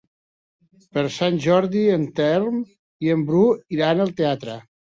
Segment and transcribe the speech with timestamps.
[0.97, 2.57] Per Sant Jordi en Telm
[3.09, 3.47] i en Bru
[3.79, 4.61] iran al teatre.